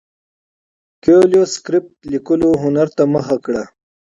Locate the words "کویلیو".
1.03-1.43